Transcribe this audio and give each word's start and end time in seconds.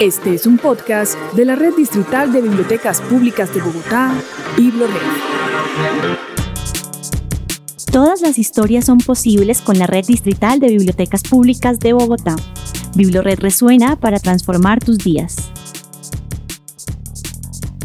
Este 0.00 0.34
es 0.34 0.46
un 0.46 0.56
podcast 0.56 1.16
de 1.34 1.44
la 1.44 1.54
Red 1.54 1.74
Distrital 1.76 2.32
de 2.32 2.40
Bibliotecas 2.40 3.02
Públicas 3.02 3.52
de 3.54 3.60
Bogotá, 3.60 4.14
BibloRed. 4.56 4.94
Todas 7.92 8.22
las 8.22 8.38
historias 8.38 8.86
son 8.86 8.98
posibles 8.98 9.60
con 9.60 9.78
la 9.78 9.86
Red 9.86 10.06
Distrital 10.06 10.60
de 10.60 10.68
Bibliotecas 10.68 11.22
Públicas 11.22 11.78
de 11.78 11.92
Bogotá. 11.92 12.36
BibloRed 12.94 13.38
resuena 13.40 13.96
para 13.96 14.18
transformar 14.18 14.82
tus 14.82 14.96
días. 14.96 15.36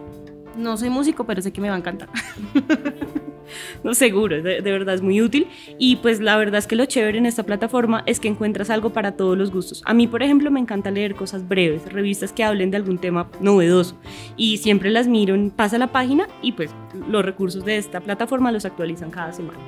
No 0.56 0.77
soy 0.77 0.91
músico, 0.91 1.25
pero 1.25 1.41
sé 1.41 1.53
que 1.53 1.61
me 1.61 1.71
va 1.71 1.77
a 1.77 1.79
encantar. 1.79 2.11
no 3.84 3.94
seguro, 3.94 4.43
de, 4.43 4.61
verdad 4.61 4.94
es 4.94 5.03
muy 5.03 5.21
útil. 5.21 5.47
Y 5.78 5.97
pues 5.97 6.21
la 6.21 6.37
verdad 6.37 6.59
es 6.59 6.66
que 6.66 6.77
lo 6.77 6.84
chévere 6.87 7.19
en 7.19 7.27
esta 7.27 7.43
plataforma 7.43 8.03
es 8.06 8.21
que 8.21 8.28
encuentras 8.28 8.71
algo 8.71 8.91
para 8.91 9.12
todos 9.12 9.37
los 9.37 9.50
gustos. 9.50 9.83
A 9.84 9.94
mí, 9.94 10.06
por 10.06 10.22
ejemplo, 10.22 10.50
me 10.50 10.61
encanta 10.61 10.91
leer 10.91 11.15
cosas 11.15 11.47
breves, 11.49 11.91
revistas 11.93 12.33
que 12.33 12.44
hablen 12.44 12.71
de 12.71 12.77
algún 12.77 12.99
tema 12.99 13.28
novedoso. 13.41 13.97
Y 14.37 14.59
siempre 14.59 14.91
las 14.91 15.09
miro, 15.09 15.37
pasa 15.56 15.78
la 15.78 15.88
página 15.88 16.28
y 16.43 16.53
pues 16.53 16.71
los 17.09 17.25
recursos 17.25 17.65
de 17.65 17.77
esta 17.77 18.00
plataforma 18.00 18.53
los 18.53 18.65
actualizan 18.65 19.11
cada 19.11 19.33
semana. 19.33 19.59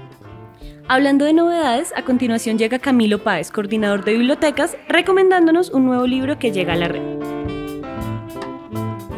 Hablando 0.88 1.24
de 1.24 1.32
novedades, 1.32 1.92
a 1.96 2.02
continuación 2.04 2.58
llega 2.58 2.78
Camilo 2.78 3.22
Páez, 3.22 3.50
coordinador 3.50 4.04
de 4.04 4.12
bibliotecas, 4.12 4.76
recomendándonos 4.88 5.70
un 5.70 5.86
nuevo 5.86 6.06
libro 6.06 6.38
que 6.38 6.50
llega 6.50 6.72
a 6.72 6.76
la 6.76 6.88
red. 6.88 7.02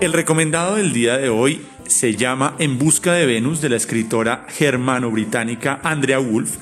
El 0.01 0.13
recomendado 0.13 0.77
del 0.77 0.93
día 0.93 1.17
de 1.17 1.31
hoy 1.31 1.67
se 1.87 2.17
llama 2.17 2.57
En 2.59 2.79
busca 2.79 3.13
de 3.13 3.27
Venus 3.27 3.61
de 3.61 3.69
la 3.69 3.77
escritora 3.77 4.47
germano-británica 4.49 5.81
Andrea 5.83 6.19
Wolf, 6.19 6.57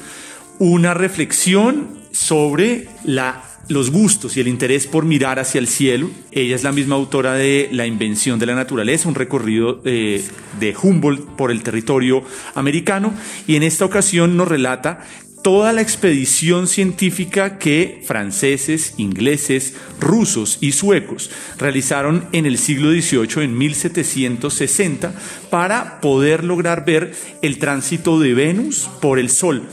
una 0.59 0.95
reflexión 0.95 1.89
sobre 2.13 2.89
la, 3.05 3.43
los 3.69 3.91
gustos 3.91 4.37
y 4.37 4.41
el 4.41 4.49
interés 4.49 4.87
por 4.87 5.05
mirar 5.05 5.39
hacia 5.39 5.59
el 5.59 5.69
cielo. 5.69 6.11
Ella 6.31 6.55
es 6.55 6.63
la 6.63 6.73
misma 6.73 6.95
autora 6.95 7.35
de 7.35 7.69
La 7.73 7.87
invención 7.87 8.39
de 8.39 8.47
la 8.47 8.55
naturaleza, 8.55 9.09
un 9.09 9.15
recorrido 9.15 9.81
eh, 9.85 10.23
de 10.61 10.77
Humboldt 10.81 11.37
por 11.37 11.51
el 11.51 11.63
territorio 11.63 12.23
americano, 12.55 13.15
y 13.47 13.57
en 13.57 13.63
esta 13.63 13.85
ocasión 13.85 14.37
nos 14.37 14.49
relata 14.49 15.05
toda 15.43 15.73
la 15.73 15.83
expedición 15.83 16.69
científica 16.69 17.59
que 17.59 18.03
franceses, 18.07 18.95
ingleses, 18.97 19.75
rusos 20.01 20.59
y 20.61 20.73
suecos 20.73 21.31
realizaron 21.59 22.29
en 22.33 22.47
el 22.47 22.59
siglo 22.59 22.91
XVIII, 22.93 23.45
en 23.45 23.59
1760, 23.59 25.13
para 25.51 26.01
poder 26.01 26.45
lograr 26.45 26.85
ver 26.85 27.15
el 27.43 27.59
tránsito 27.59 28.21
de 28.21 28.35
Venus 28.35 28.89
por 29.01 29.19
el 29.19 29.31
Sol, 29.31 29.65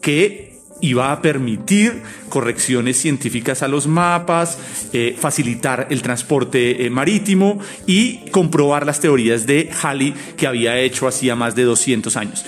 que 0.00 0.46
iba 0.80 1.10
a 1.10 1.22
permitir 1.22 2.02
correcciones 2.28 2.98
científicas 2.98 3.62
a 3.62 3.68
los 3.68 3.86
mapas, 3.86 4.58
eh, 4.92 5.16
facilitar 5.18 5.88
el 5.90 6.02
transporte 6.02 6.84
eh, 6.84 6.90
marítimo 6.90 7.58
y 7.86 8.18
comprobar 8.30 8.84
las 8.84 9.00
teorías 9.00 9.46
de 9.46 9.70
Halley 9.82 10.14
que 10.36 10.46
había 10.46 10.78
hecho 10.78 11.08
hacía 11.08 11.34
más 11.34 11.54
de 11.54 11.64
200 11.64 12.16
años. 12.16 12.44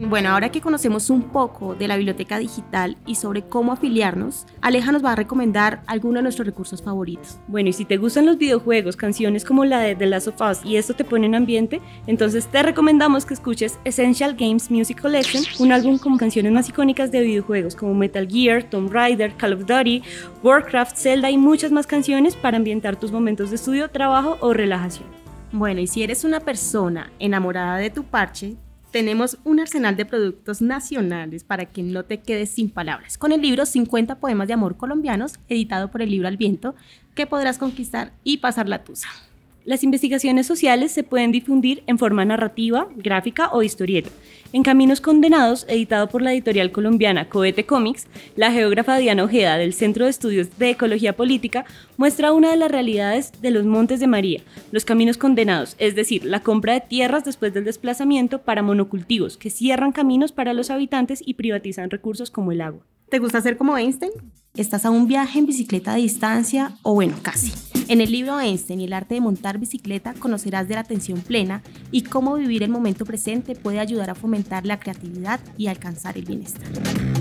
Bueno, 0.01 0.29
ahora 0.29 0.53
que 0.53 0.61
conocemos 0.61 1.11
un 1.11 1.23
poco 1.25 1.75
de 1.75 1.89
la 1.89 1.97
biblioteca 1.97 2.39
digital 2.39 2.97
y 3.05 3.17
sobre 3.17 3.43
cómo 3.43 3.73
afiliarnos, 3.73 4.47
Aleja 4.61 4.93
nos 4.93 5.05
va 5.05 5.11
a 5.13 5.17
recomendar 5.17 5.83
algunos 5.89 6.21
de 6.21 6.23
nuestros 6.23 6.47
recursos 6.47 6.81
favoritos. 6.81 7.41
Bueno, 7.49 7.71
y 7.71 7.73
si 7.73 7.85
te 7.85 7.97
gustan 7.97 8.25
los 8.25 8.39
videojuegos, 8.39 8.95
canciones 8.95 9.45
como 9.45 9.65
la 9.65 9.81
de 9.81 9.97
The 9.97 10.07
Last 10.07 10.29
of 10.29 10.41
Us 10.41 10.65
y 10.65 10.77
esto 10.77 10.95
te 10.95 11.05
pone 11.05 11.27
en 11.27 11.35
ambiente, 11.35 11.81
entonces 12.07 12.47
te 12.47 12.63
recomendamos 12.63 13.27
que 13.27 13.35
escuches 13.35 13.81
Essential 13.85 14.37
Games 14.37 14.71
Music 14.71 15.03
Collection, 15.03 15.43
un 15.59 15.73
álbum 15.73 15.99
con 15.99 16.17
canciones 16.17 16.53
más 16.53 16.69
icónicas 16.69 17.11
de 17.11 17.23
videojuegos 17.23 17.75
como 17.75 17.93
Metal 17.93 18.29
Gear, 18.29 18.63
Tomb 18.63 18.93
Raider, 18.93 19.35
Call 19.35 19.55
of 19.55 19.67
Duty, 19.67 20.05
Warcraft, 20.45 20.97
Zelda 20.97 21.29
y 21.29 21.37
muchas 21.39 21.73
más 21.73 21.89
canciones 21.89 22.37
para 22.37 22.57
ambientar 22.57 22.95
tus 22.95 23.11
momentos 23.11 23.51
de 23.51 23.57
estudio, 23.57 23.91
trabajo 23.91 24.39
o 24.43 24.55
relajación. 24.55 25.09
Bueno, 25.51 25.81
y 25.81 25.89
si 25.89 26.05
eres 26.05 26.23
una 26.23 26.39
persona 26.39 27.11
enamorada 27.19 27.79
de 27.79 27.91
tu 27.91 28.05
parche, 28.05 28.57
tenemos 28.91 29.39
un 29.45 29.61
arsenal 29.61 29.97
de 29.97 30.07
productos 30.07 30.63
nacionales 30.63 31.45
para 31.45 31.67
que 31.67 31.83
no 31.83 32.05
te 32.05 32.21
quedes 32.21 32.51
sin 32.51 32.71
palabras, 32.71 33.19
con 33.19 33.33
el 33.33 33.43
libro 33.43 33.67
50 33.67 34.19
poemas 34.21 34.49
de 34.49 34.55
amor 34.55 34.77
colombianos, 34.77 35.35
editado 35.49 35.91
por 35.91 36.03
el 36.03 36.11
libro 36.11 36.29
Al 36.29 36.37
Viento, 36.37 36.75
que 37.15 37.27
podrás 37.27 37.59
conquistar 37.59 38.13
y 38.25 38.39
pasar 38.39 38.69
la 38.69 38.85
tusa. 38.85 39.09
Las 39.69 39.85
investigaciones 39.85 40.47
sociales 40.47 40.93
se 40.93 41.03
pueden 41.03 41.31
difundir 41.31 41.83
en 41.87 41.99
forma 41.99 42.25
narrativa, 42.25 42.89
gráfica 42.97 43.51
o 43.53 43.63
historieta. 43.63 44.09
En 44.55 44.63
Caminos 44.63 45.03
Condenados, 45.03 45.67
editado 45.69 46.09
por 46.09 46.23
la 46.23 46.33
editorial 46.33 46.73
colombiana 46.73 47.29
Cohete 47.29 47.67
Comics, 47.67 48.07
la 48.35 48.51
geógrafa 48.51 48.97
Diana 48.97 49.25
Ojeda 49.25 49.59
del 49.59 49.75
Centro 49.75 50.07
de 50.07 50.11
Estudios 50.11 50.59
de 50.59 50.71
Ecología 50.71 51.15
Política 51.17 51.67
muestra 51.99 52.33
una 52.33 52.51
de 52.51 52.57
las 52.57 52.71
realidades 52.71 53.31
de 53.43 53.51
los 53.51 53.67
Montes 53.67 54.01
de 54.01 54.07
María, 54.07 54.41
los 54.73 54.87
caminos 54.87 55.19
condenados, 55.19 55.75
es 55.77 55.95
decir, 55.95 56.25
la 56.25 56.43
compra 56.43 56.73
de 56.73 56.81
tierras 56.81 57.27
después 57.27 57.53
del 57.53 57.65
desplazamiento 57.67 58.41
para 58.41 58.63
monocultivos 58.63 59.37
que 59.37 59.51
cierran 59.51 59.93
caminos 59.93 60.33
para 60.33 60.55
los 60.55 60.71
habitantes 60.71 61.23
y 61.23 61.35
privatizan 61.35 61.91
recursos 61.91 62.31
como 62.31 62.53
el 62.53 62.63
agua. 62.63 62.87
¿Te 63.11 63.19
gusta 63.19 63.43
ser 63.43 63.59
como 63.59 63.77
Einstein? 63.77 64.13
¿Estás 64.57 64.87
a 64.87 64.91
un 64.91 65.07
viaje 65.07 65.39
en 65.39 65.47
bicicleta 65.47 65.93
a 65.93 65.97
distancia 65.97 66.73
o 66.83 66.95
bueno, 66.95 67.17
casi? 67.21 67.53
En 67.89 68.03
el 68.03 68.13
libro 68.13 68.39
Einstein 68.39 68.83
y 68.83 68.85
el 68.85 68.93
arte 68.93 69.15
de 69.15 69.23
montar 69.23 69.59
bicicleta 69.59 70.13
conocerás 70.13 70.69
de 70.69 70.75
la 70.75 70.81
atención 70.81 71.23
plena 71.23 71.63
y 71.91 72.03
cómo 72.03 72.35
vivir 72.35 72.63
el 72.63 72.69
momento 72.69 73.07
presente 73.07 73.55
puede 73.55 73.81
ayudar 73.81 74.11
a 74.11 74.15
fomentar 74.15 74.67
la 74.67 74.79
creatividad 74.79 75.41
y 75.57 75.69
alcanzar 75.69 76.19
el 76.19 76.27
bienestar. 76.27 76.69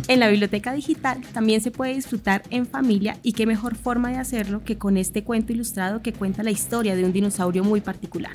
En 0.09 0.19
la 0.19 0.27
biblioteca 0.27 0.73
digital 0.73 1.21
también 1.33 1.61
se 1.61 1.71
puede 1.71 1.93
disfrutar 1.93 2.43
en 2.49 2.67
familia 2.67 3.17
y 3.23 3.31
qué 3.31 3.45
mejor 3.45 3.75
forma 3.75 4.09
de 4.09 4.17
hacerlo 4.17 4.61
que 4.65 4.77
con 4.77 4.97
este 4.97 5.23
cuento 5.23 5.53
ilustrado 5.53 6.01
que 6.01 6.11
cuenta 6.11 6.43
la 6.43 6.51
historia 6.51 6.97
de 6.97 7.05
un 7.05 7.13
dinosaurio 7.13 7.63
muy 7.63 7.79
particular. 7.79 8.33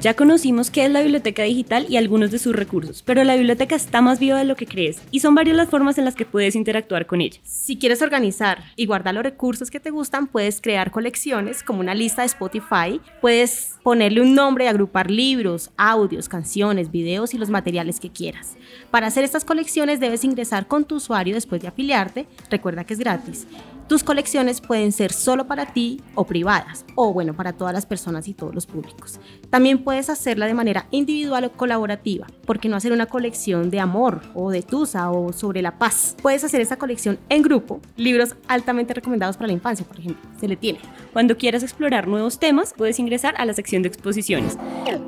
ya 0.00 0.14
conocimos 0.14 0.70
qué 0.70 0.84
es 0.84 0.90
la 0.90 1.02
biblioteca 1.02 1.42
digital 1.42 1.86
y 1.88 1.96
algunos 1.96 2.30
de 2.30 2.38
sus 2.38 2.54
recursos, 2.54 3.02
pero 3.02 3.24
la 3.24 3.36
biblioteca 3.36 3.74
está 3.74 4.00
más 4.00 4.18
viva 4.18 4.38
de 4.38 4.44
lo 4.44 4.56
que 4.56 4.66
crees 4.66 5.00
y 5.10 5.20
son 5.20 5.34
varias 5.34 5.56
las 5.56 5.68
formas 5.68 5.98
en 5.98 6.04
las 6.04 6.14
que 6.14 6.24
puedes 6.24 6.54
interactuar 6.54 7.06
con 7.06 7.20
ella. 7.20 7.40
Si 7.42 7.78
quieres 7.78 8.02
organizar 8.02 8.62
y 8.76 8.86
guardar 8.86 9.14
los 9.14 9.24
recursos 9.24 9.70
que 9.70 9.80
te 9.80 9.90
gustan, 9.90 10.26
puedes 10.26 10.60
crear 10.60 10.90
colecciones 10.90 11.62
como 11.62 11.80
una 11.80 11.94
lista 11.94 12.22
de 12.22 12.26
Spotify, 12.26 13.00
puedes 13.20 13.74
ponerle 13.82 14.20
un 14.20 14.34
nombre 14.34 14.64
y 14.64 14.68
agrupar 14.68 15.10
libros, 15.10 15.70
audios, 15.76 16.28
canciones, 16.28 16.90
videos 16.90 17.34
y 17.34 17.38
los 17.38 17.50
materiales 17.50 18.00
que 18.00 18.10
quieras. 18.10 18.56
Para 18.90 19.06
hacer 19.06 19.24
estas 19.24 19.44
colecciones 19.44 20.00
debes 20.00 20.24
ingresar 20.24 20.66
con 20.66 20.84
tu 20.84 20.96
usuario 20.96 21.34
después 21.34 21.62
de 21.62 21.68
afiliarte, 21.68 22.26
recuerda 22.50 22.84
que 22.84 22.94
es 22.94 23.00
gratis. 23.00 23.46
Tus 23.90 24.04
colecciones 24.04 24.60
pueden 24.60 24.92
ser 24.92 25.12
solo 25.12 25.48
para 25.48 25.72
ti 25.72 26.00
o 26.14 26.24
privadas, 26.24 26.86
o 26.94 27.12
bueno, 27.12 27.34
para 27.34 27.54
todas 27.54 27.74
las 27.74 27.86
personas 27.86 28.28
y 28.28 28.34
todos 28.34 28.54
los 28.54 28.64
públicos. 28.64 29.18
También 29.50 29.82
puedes 29.82 30.08
hacerla 30.08 30.46
de 30.46 30.54
manera 30.54 30.86
individual 30.92 31.42
o 31.42 31.50
colaborativa, 31.50 32.28
porque 32.46 32.68
no 32.68 32.76
hacer 32.76 32.92
una 32.92 33.06
colección 33.06 33.68
de 33.68 33.80
amor 33.80 34.20
o 34.32 34.52
de 34.52 34.62
tusa 34.62 35.10
o 35.10 35.32
sobre 35.32 35.60
la 35.60 35.76
paz. 35.76 36.14
Puedes 36.22 36.44
hacer 36.44 36.60
esta 36.60 36.76
colección 36.76 37.18
en 37.30 37.42
grupo, 37.42 37.80
libros 37.96 38.36
altamente 38.46 38.94
recomendados 38.94 39.36
para 39.36 39.48
la 39.48 39.54
infancia, 39.54 39.84
por 39.84 39.98
ejemplo, 39.98 40.22
se 40.38 40.46
le 40.46 40.54
tiene. 40.54 40.78
Cuando 41.12 41.36
quieras 41.36 41.64
explorar 41.64 42.06
nuevos 42.06 42.38
temas, 42.38 42.72
puedes 42.76 43.00
ingresar 43.00 43.34
a 43.38 43.44
la 43.44 43.54
sección 43.54 43.82
de 43.82 43.88
exposiciones. 43.88 44.56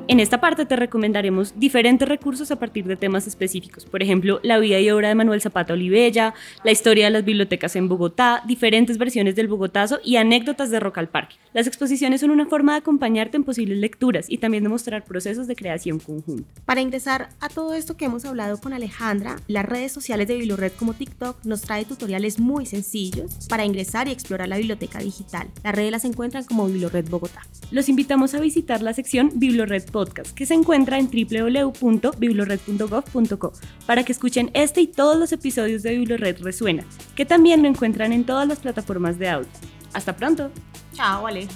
En 0.09 0.19
esta 0.19 0.41
parte 0.41 0.65
te 0.65 0.75
recomendaremos 0.75 1.57
diferentes 1.57 2.05
recursos 2.05 2.51
a 2.51 2.59
partir 2.59 2.83
de 2.83 2.97
temas 2.97 3.27
específicos, 3.27 3.85
por 3.85 4.03
ejemplo, 4.03 4.41
la 4.43 4.59
vida 4.59 4.77
y 4.81 4.89
obra 4.91 5.07
de 5.07 5.15
Manuel 5.15 5.39
Zapata 5.39 5.71
Olivella, 5.71 6.33
la 6.65 6.71
historia 6.73 7.05
de 7.05 7.11
las 7.11 7.23
bibliotecas 7.23 7.77
en 7.77 7.87
Bogotá, 7.87 8.43
diferentes 8.45 8.72
versiones 8.97 9.35
del 9.35 9.47
Bogotazo 9.47 9.99
y 10.03 10.15
anécdotas 10.15 10.71
de 10.71 10.79
Rock 10.79 10.97
al 10.97 11.07
Parque. 11.07 11.35
Las 11.53 11.67
exposiciones 11.67 12.21
son 12.21 12.31
una 12.31 12.47
forma 12.47 12.71
de 12.71 12.79
acompañarte 12.79 13.37
en 13.37 13.43
posibles 13.43 13.77
lecturas 13.77 14.25
y 14.27 14.39
también 14.39 14.63
de 14.63 14.69
mostrar 14.69 15.03
procesos 15.03 15.45
de 15.45 15.55
creación 15.55 15.99
conjunta. 15.99 16.49
Para 16.65 16.81
ingresar 16.81 17.29
a 17.39 17.49
todo 17.49 17.75
esto 17.75 17.97
que 17.97 18.05
hemos 18.05 18.25
hablado 18.25 18.59
con 18.59 18.73
Alejandra, 18.73 19.35
las 19.47 19.63
redes 19.63 19.91
sociales 19.91 20.27
de 20.27 20.37
Biblored 20.37 20.71
como 20.71 20.95
TikTok 20.95 21.45
nos 21.45 21.61
trae 21.61 21.85
tutoriales 21.85 22.39
muy 22.39 22.65
sencillos 22.65 23.45
para 23.47 23.63
ingresar 23.63 24.07
y 24.07 24.11
explorar 24.11 24.47
la 24.47 24.57
biblioteca 24.57 24.97
digital. 24.97 25.47
Las 25.63 25.75
redes 25.75 25.91
las 25.91 26.05
encuentran 26.05 26.43
como 26.43 26.65
Biblored 26.65 27.07
Bogotá. 27.09 27.43
Los 27.69 27.89
invitamos 27.89 28.33
a 28.33 28.39
visitar 28.39 28.81
la 28.81 28.93
sección 28.93 29.29
Biblored 29.35 29.85
Podcast, 29.91 30.33
que 30.33 30.47
se 30.47 30.55
encuentra 30.55 30.97
en 30.97 31.11
www.biblored.gov.co 31.11 33.53
para 33.85 34.03
que 34.03 34.13
escuchen 34.13 34.49
este 34.53 34.81
y 34.81 34.87
todos 34.87 35.17
los 35.17 35.31
episodios 35.31 35.83
de 35.83 35.95
Biblored 35.95 36.41
Resuena, 36.41 36.83
que 37.15 37.25
también 37.25 37.61
lo 37.61 37.67
encuentran 37.67 38.13
en 38.13 38.23
todas 38.23 38.47
las 38.47 38.62
plataformas 38.63 39.19
de 39.19 39.29
audio. 39.29 39.49
Hasta 39.93 40.15
pronto. 40.15 40.51
Chao, 40.93 41.27
Ale. 41.27 41.47